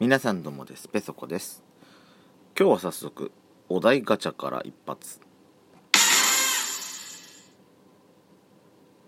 [0.00, 0.86] 皆さんどうもです。
[0.86, 1.64] ペソコです。
[2.56, 3.32] 今日は早速
[3.68, 5.18] お題ガチャから一発。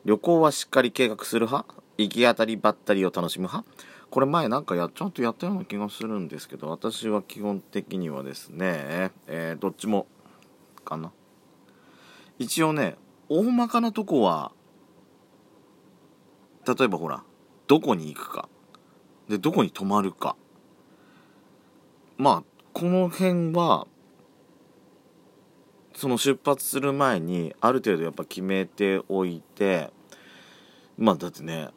[0.05, 1.77] 旅行はしっかり計画する派？
[1.97, 3.71] 行き当たりばったりを楽しむ派？
[4.11, 10.09] これ前なんかやちゃんとやったような気がするんですけど私は基本的にはですね、えー、どっちも
[10.85, 11.13] かな。
[12.41, 12.97] 一応ね
[13.29, 14.51] 大まかなとこは
[16.67, 17.23] 例えばほら
[17.69, 18.49] どこに行くか。
[19.29, 20.35] でどこに泊まるか。
[22.21, 23.87] まあこの辺は
[25.95, 29.91] その出発する前にある程度やっぱ決めておいて
[30.99, 31.69] まあだってね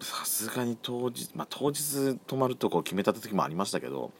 [0.00, 4.10] さすがに当日まあ当日泊まるとこ決めた時もありましたけど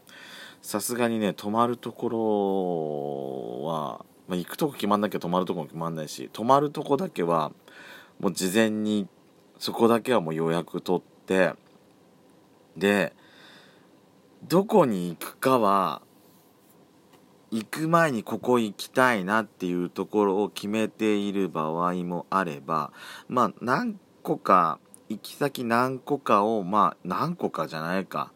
[0.62, 7.50] さすがにね泊まるところは、まあ、行くとこ決まんなきゃ泊まるとこも決まんないし泊まるとこだけは
[8.20, 9.08] もう事前に
[9.58, 11.54] そこだけはもう予約取って
[12.76, 13.12] で
[14.48, 16.02] どこに行くかは
[17.50, 22.92] 行く前にここ行きたいなっていうところを決めている場合もあれば
[23.28, 24.78] まあ何個か
[25.08, 28.32] 行き先何個かをまあ何個かじゃないか。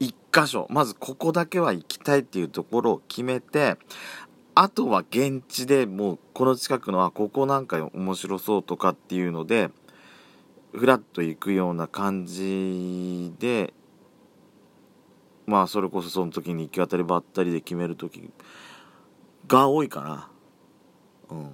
[0.00, 0.66] 1箇所。
[0.70, 3.76] まずここだけは行きたいっていうところを決めて
[4.54, 9.70] あとは現地でもうこの近くのあここなんか面白そうとかっていうので
[10.72, 13.74] ふらっと行くような感じで
[15.52, 18.30] まあそれこそその時に行き当たりばったりで決める時
[19.46, 20.28] が多いかな。
[21.30, 21.50] うん。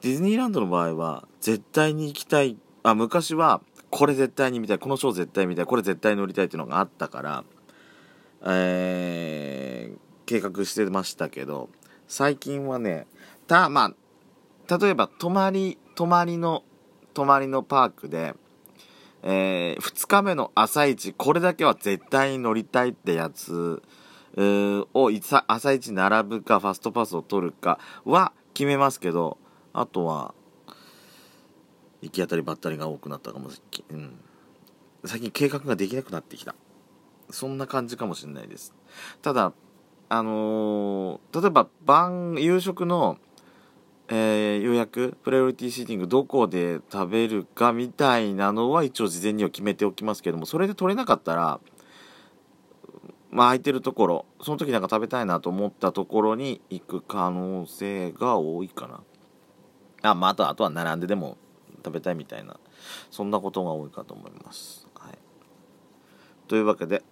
[0.00, 2.58] ディズニーランドの場合は絶対に行きたい。
[2.82, 4.78] あ昔はこれ絶対に見たい。
[4.78, 5.66] このショー絶対見たい。
[5.66, 7.44] これ絶対乗りたいっていうのがあったから
[8.44, 11.68] えー、計画してましたけど
[12.08, 13.06] 最近はね
[13.46, 13.94] たま
[14.68, 16.64] あ例えば泊まり泊まりの
[17.14, 18.34] 泊まりのパークで
[19.22, 23.82] えー、2日目の朝一これだけは絶対に乗りたいってやつ
[24.36, 25.10] を
[25.46, 29.38] 朝一並ぶかファストパスを取るかは決めますけど
[29.72, 30.34] あとは
[32.00, 34.20] 行き当たりばったりが多くなったかもしれない、うん、
[35.04, 36.54] 最近計画ができなくなってきた。
[37.30, 38.74] そんな感じかもしれないです。
[39.22, 39.52] ただ
[40.08, 43.16] あのー、例えば晩夕食の
[44.14, 51.60] えー、予約プライオリティシーティングどこで食べるかみたいなのは一応事前には決めておきますけどもそれで取れなかったら
[53.30, 59.00] まあ空いてるところその時なんか食べたいなと思ったところに行く可能性が多いかな。
[60.02, 61.38] あまああとあとは並んででも
[61.82, 62.60] 食べたいみたいな
[63.10, 65.18] そんなことが多いかと思います、はい、
[66.48, 67.02] というわけで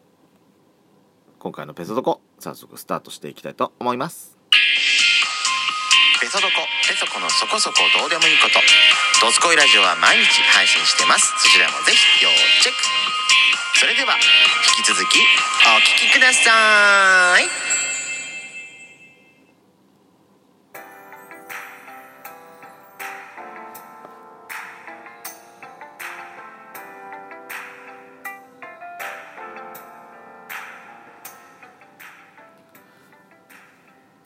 [1.39, 4.40] 今回のペソドコ早速スタートしていきたいと思います。
[6.21, 6.53] ペソドコ
[6.87, 8.61] ベソコのそこそこどうでもいいこと。
[9.25, 11.33] ドスコイラジオは毎日配信してます。
[11.39, 12.29] そちらもぜひ要
[12.61, 12.85] チェック。
[13.81, 14.17] それでは
[14.77, 15.17] 引き続き
[15.65, 17.80] お聴きください。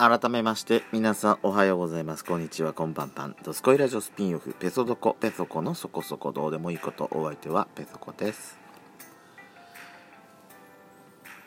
[0.07, 2.23] 改めまして皆さんおはようございます。
[2.23, 2.73] こんにちは。
[2.73, 4.53] こんばんぱんドスコイラジオスピンオフ。
[4.53, 5.15] ペソドコ。
[5.19, 7.09] ペソコのそこそこどうでもいいこと。
[7.11, 8.59] お相手はペソコです。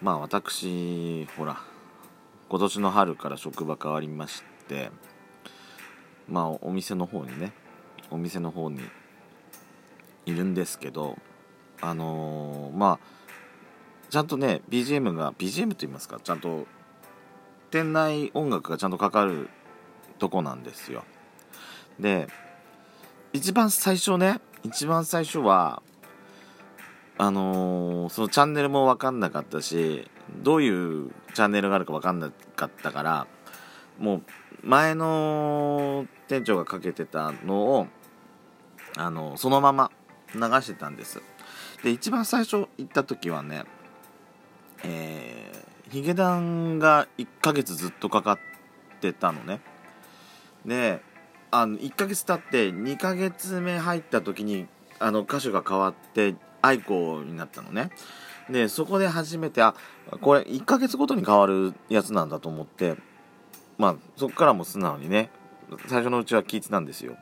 [0.02, 1.60] まあ私ほら
[2.48, 4.90] 今年の春から職場変わりまして
[6.28, 7.52] まあお店の方にね
[8.10, 8.80] お店の方に
[10.26, 11.16] いるんですけど
[11.80, 16.66] あのー、まあちゃんとね BGM が BGM と言いますかちゃんと
[17.70, 19.48] 店内音楽がちゃんとかかる
[20.18, 21.04] とこなんですよ。
[21.98, 22.28] で
[23.32, 25.82] 一番最初ね一番最初は
[27.18, 30.08] あのー、そのチャンネルも分かんなかったし
[30.42, 33.26] どういうチャンネルがあるか分かんなかったから
[33.98, 34.22] もう
[34.62, 37.86] 前の店長がかけてたのを
[38.96, 39.90] あのそのまま
[40.34, 41.22] 流してたんです。
[41.82, 43.64] で一番最初行った時はね
[44.84, 45.27] え
[45.90, 48.38] ヒゲダンが1ヶ月ずっとかかっ
[49.00, 49.60] てたのね。
[50.66, 51.00] で
[51.50, 54.66] あの1ヶ月経って2ヶ月目入った時に
[54.98, 57.90] あの歌手が変わって愛子になったのね。
[58.50, 59.74] でそこで初めてあ
[60.20, 62.96] これ1ヶ月ごとに変わるやつなんだと思って
[63.76, 65.30] まあそこからも素直にね
[65.86, 67.16] 最初のうちは聞いてたんですよ。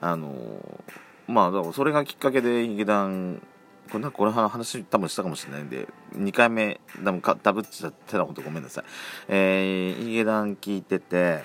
[0.00, 0.82] あの
[1.26, 3.42] まあだからそれがきっかけでヒゲダン
[3.88, 8.84] これなんかこれ話多分したかもしれないんで、2回目、多分かダブっちゃってたことごめんなさい。
[9.28, 11.42] えー、ヒゲダン聞いてて、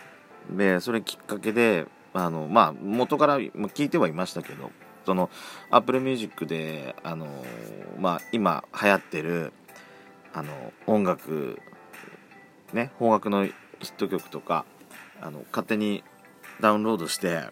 [0.49, 4.71] で、それきっかけで、あの、まあ、元から聞いてはいましたけど、
[5.05, 5.29] その、
[5.71, 7.27] Apple Music で、あの、
[7.99, 9.53] まあ、今流行ってる、
[10.35, 11.59] あの音楽
[12.73, 13.51] ね邦楽のヒ
[13.81, 14.65] ット曲とか
[15.21, 16.03] あの勝手に
[16.59, 17.43] ダウンロードして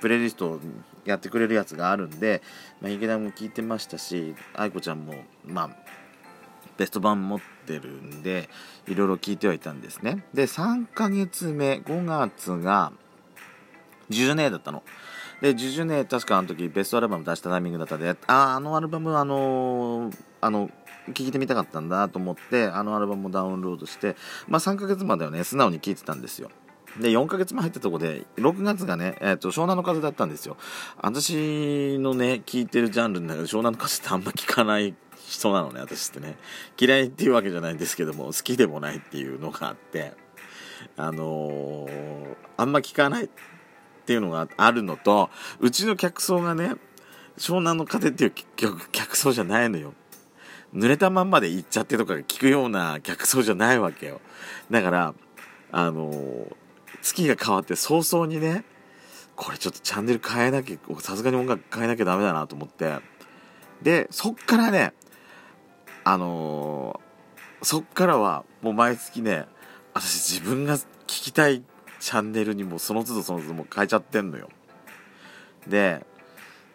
[0.00, 0.60] プレイリスト
[1.06, 2.42] やってくれるやつがあるんで、
[2.80, 5.14] まあ、池田も聞いてましたし愛子ちゃんも
[5.44, 5.70] まあ
[6.76, 8.48] ベスト版持ってるんで
[8.86, 10.24] いろいろ聞いてはいたんですね。
[10.34, 12.92] で3ヶ月目5月が
[14.10, 14.82] 10年だったの。
[15.40, 20.70] で10年確かあの時ベストアルバム出したタイミングだったであああのアルバムあのー、あの
[21.12, 24.16] 聞いてみたかったんだと思ってあのアルバムをダウンロードして
[24.48, 26.50] まあ3ヶ月まではね素直に聞いてたんですよ。
[27.00, 30.56] で、4ヶ月も入ったとこで、6月がね、えっ、ー、と、湘南の風だったんですよ。
[31.00, 34.94] 私のね、聞いてるジャンルの中で湘南の風ってあんま聞かない
[35.26, 36.36] 人なのね、私ってね。
[36.78, 40.14] 嫌いっていうわけじゃないんですけども、好きでもないっていうのがあって、
[40.96, 43.28] あのー、あんま聞かないっ
[44.06, 46.74] ていうのがあるのと、うちの客層がね、
[47.36, 49.94] 湘南の風っていう曲、客層じゃないのよ。
[50.74, 54.20] 濡れたまんまで行っちゃってとか聞くような客層じゃないわけよ。
[54.70, 55.14] だから、
[55.72, 56.56] あのー、
[57.02, 58.64] 月が変わって早々にね、
[59.34, 62.98] これちょっとチャンネル変えなきゃ、さすがに音楽変えなきゃダメだなと思って、
[63.82, 64.92] で、そっからね、
[66.04, 69.46] あのー、そっからはもう毎月ね、
[69.92, 71.62] 私自分が聞きたい
[72.00, 74.48] チャンネルにもその都度その都度もう変えちゃってんのよ。
[75.66, 76.04] で、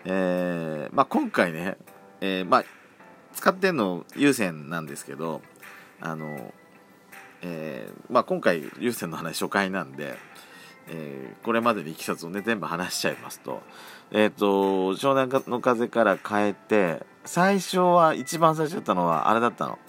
[0.06, 1.77] えー、まあ今回ね、
[2.19, 2.65] えー、まあ
[3.33, 5.41] 使ってんの有線なんですけど、
[6.00, 6.53] あの、
[7.41, 10.15] えー、まあ、今回有線の話初回なんで、
[10.88, 13.61] えー、これまでのいきさつをね全部話しちゃいますと。
[14.11, 14.45] えっ、ー、と
[14.93, 19.79] 湘南の風から変えて最初は一番最初だったのはあれだったの。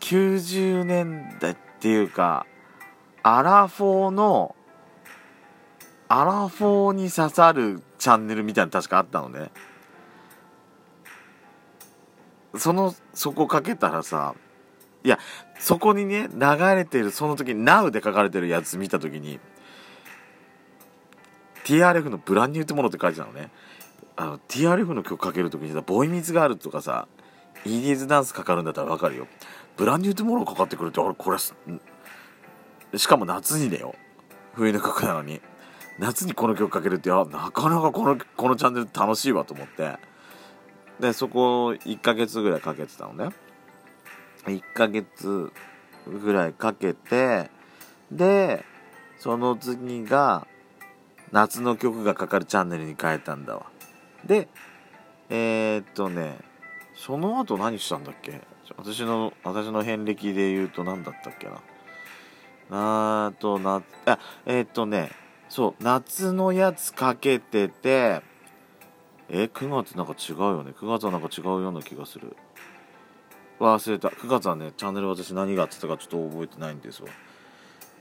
[0.00, 2.46] 90年代っていうか
[3.22, 4.54] アラフォーの
[6.08, 9.50] アラフォーに刺さるチャンネルみたいなの確かあったのね。
[12.56, 14.34] そのそこかけたらさ
[15.04, 15.18] いや、
[15.58, 19.38] そこにね、流れてる、その時に Now で書かれてるやつ見た時に、
[21.64, 23.50] TRF のブランニューってものって書いてたのね。
[24.16, 27.08] あの、TRF の曲かける時にさ、ボイミズがあるとかさ、
[27.64, 29.26] イーディーズダンスかかるんだったらわかるよ。
[29.76, 33.94] ブランニューってものかかってくるって、あれ、これ、しかも夏にだよ。
[34.52, 35.40] 冬の曲なのに。
[35.98, 39.96] 夏にこの曲かけるって、あ、なかなかこの、このチャンネル楽しいわと思って。
[41.00, 43.34] で、そこ1ヶ月ぐらいかけてたのね。
[44.46, 45.52] 1ヶ月
[46.06, 47.50] ぐらいかけて
[48.10, 48.64] で
[49.18, 50.46] その次が
[51.32, 53.66] 夏の曲がかかるチャンネルに変えたんだわ。
[54.24, 54.48] で
[55.30, 56.36] えー、っとね
[56.94, 58.40] その後何したんだっけ？
[58.76, 61.60] 私の私の遍歴で言うと何だったっけな？
[63.26, 65.10] あーとなあえー、っとね
[65.48, 68.22] そう夏のやつかけてて
[69.28, 70.72] え9月なんか違うよね。
[70.72, 72.36] 9月はなんか違うような気がする。
[73.60, 74.08] 忘れた。
[74.08, 77.08] 9月はねチャンネル私何があってたかちょっと覚えてないんですわ。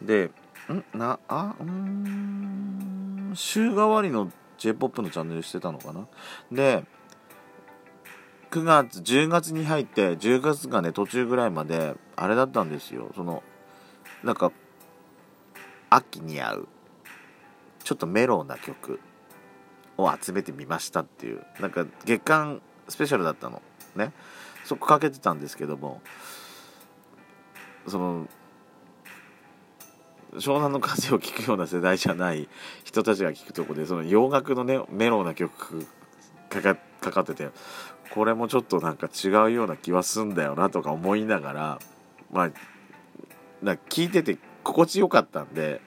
[0.01, 0.31] で
[0.69, 0.97] ん？
[0.97, 1.55] なあ？
[1.59, 3.31] うん。
[3.35, 6.07] 週替わりの j p o p のチャンネルしてたのかな？
[6.51, 6.83] で
[8.51, 13.11] 9月10月に入って10月がね途中ぐらいまであれだったんですよ。
[13.15, 13.41] その
[14.23, 14.51] なんか
[15.89, 16.67] 秋に合う
[17.83, 18.99] ちょっとメロウな曲
[19.97, 23.61] を集めてみましたっていうなんか月間スペシャルだったの。
[23.95, 24.11] ね。
[24.63, 26.01] そこかけてたんですけども
[27.87, 28.27] その
[30.35, 32.47] 湘南の風を聴くような世代じゃない
[32.83, 35.85] 人たちが聴くとこでその洋楽のねメロウな曲
[36.49, 37.49] かかかかってて
[38.11, 41.79] これもちょっとなんか違うような気はすんだよなとか思いながら
[42.31, 42.51] まあ
[43.61, 45.81] な聞いてて心地よかったんで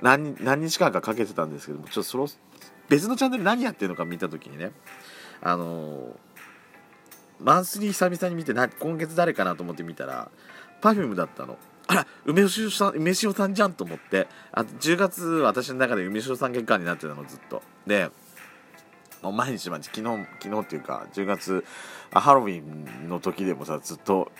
[0.00, 2.28] 何日間かかけてたんですけどもちょっとその
[2.88, 4.72] 別のチャンネル何やってるのか見た時にね
[5.40, 6.33] あのー
[7.44, 10.30] マンスリー久々に見てな今月誰かなと思って見たら
[10.80, 11.58] Perfume だったの。
[11.86, 14.26] あら梅塩さん梅塩さんじゃんと思って。
[14.50, 17.62] あ10月私の中で梅塩さん月間になってたのずっと。
[17.86, 18.10] で
[19.22, 21.64] もう毎日毎日昨日昨日っていうか10月
[22.12, 24.32] ハロウィンの時でもさずっと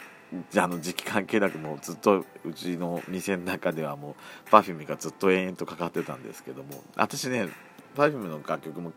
[0.56, 6.82] あの時期関係なくもうずっとうちの店の中ではもう Perfume がずっと延々とかかってたんですけども。
[6.96, 7.50] 私ね
[7.94, 8.92] Perfume の楽曲も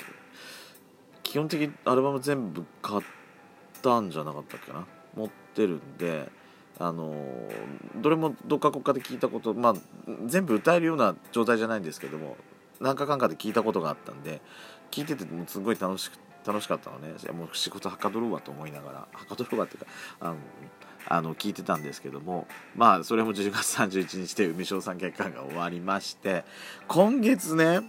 [1.23, 3.16] 基本的にアルバム全部買って
[3.87, 4.85] たんじゃなかったっけな？
[5.15, 6.29] 持ってるんで
[6.79, 7.15] あの
[7.95, 9.73] どれもどっか国家で聞いたことまあ
[10.27, 12.35] 全部歌えるような状態じゃないんですけども
[12.79, 14.41] 何かかんかで聞いたことがあったんで
[14.91, 17.09] 聞いててもすごい楽しく楽しかったのね。
[17.33, 19.87] もう仕事はかどるわと思いながらはかどるわっていうか
[20.19, 20.35] あの
[21.09, 26.43] あの聞いてたんですけどもまあそれも10月31日で海翔さん月間が終わりまして
[26.87, 27.81] 今月ね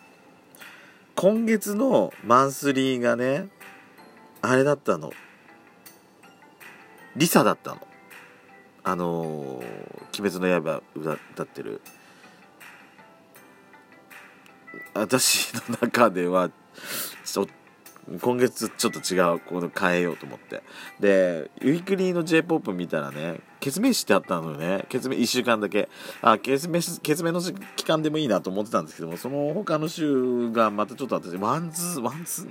[1.15, 3.49] 今月のマンスリーがね
[4.41, 5.13] あれだったの。
[7.17, 7.87] リサだったの。
[8.85, 9.89] あのー
[10.21, 10.83] 「鬼滅の刃」
[11.33, 11.81] 歌ってる。
[14.95, 16.51] 私の中では
[17.25, 17.47] ちょ
[18.21, 20.63] 今月ちょっと違うこの変えようと思って。
[21.01, 24.87] でウィークリーの j p o p 見たらね鬼滅してあったのよね。
[24.89, 25.89] 鬼滅1週間だけ。
[26.23, 27.43] あ鬼滅鬼滅の
[27.77, 32.47] 期間でもいいなと思ってたんですけどもその他の週がまたちょっと私 WANDS WANDS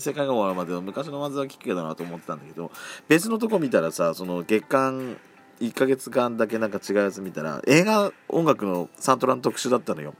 [0.00, 2.70] 世界が終わるまでの昔の WANDS は聞くけどなと思ってたんだけど
[3.08, 5.16] 別のとこ見たらさその月間
[5.60, 10.14] 1ヶ月間だけなんか違うやつ見たら映画音楽のサントラの特集だったのよ。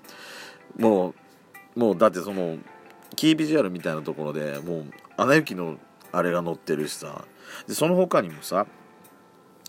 [0.78, 1.14] も
[1.76, 2.56] うもうだってその
[3.14, 4.84] キービジュアルみたいなところでもう
[5.16, 5.78] 「アナ雪」の
[6.12, 7.24] あれが載ってるしさ。
[7.68, 8.66] でその他にもさ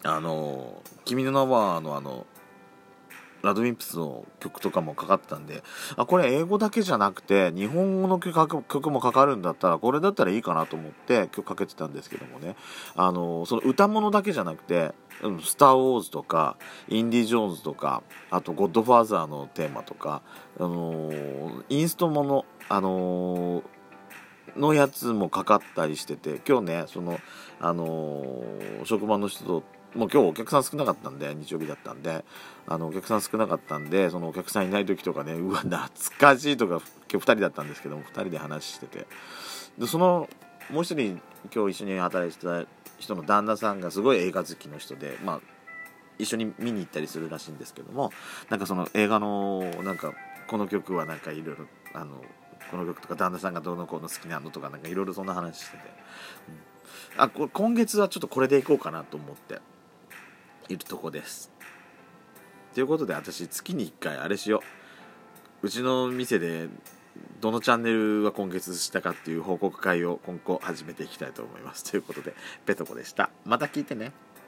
[0.04, 2.26] あの「君の名は」のあの
[3.48, 5.64] ラドウィンプスの曲とかもかかったんで
[5.96, 12.56] あこれ英語だけじゃなくて日本語の曲もかかるんだったらこれだったらいいかなと思って曲かけてたんですけどもね。
[12.96, 14.94] あのその歌物だけじゃなくて
[15.44, 16.58] 「スター・ウォーズ」とか
[16.90, 20.22] 「インディ・ジョーンズ」とかあと「ゴッドファーザー」のテーマとか、
[20.60, 21.12] あの
[21.70, 23.64] インストもの、あの
[24.56, 27.20] のやつもかかったりしてて今日ねその、
[27.60, 28.44] あの
[28.86, 29.64] 職場の人と
[29.98, 32.24] もう今日お客さん少なかったんで日曜日だったんで
[32.68, 35.80] あのお客さん少なかったんでそのお客さんいない時とかね うわ懐
[36.20, 39.08] かしいとか今日2人だったんですけども2人で話してて。
[39.80, 40.30] でその
[40.72, 41.22] もう一人
[41.54, 45.42] 今日一緒に働いてた人の旦那さんがすごい映画好きの人でまあ
[46.20, 48.12] 一緒に見に行ったりするらしいんですけども
[48.50, 50.14] なんかその映画のなんか
[50.48, 52.24] この曲はなんかいろいろあの
[52.72, 55.84] この曲とか旦那さんがどうのこうの好きなのとかなんかいろいろそんな話してて、
[57.16, 59.60] うん、あ今月はちょっとこれでいこうかなと思って。
[60.70, 61.52] いるとこです。
[62.74, 64.62] ということで私月に1回あれしよ
[65.64, 65.68] う。
[65.68, 66.68] うちの店で
[67.42, 71.90] どのチャンネルは今月したかっていう報告会を今後始めていきたいと思います。
[71.90, 73.32] ということでペトコでした。
[73.46, 74.12] また聞いてね。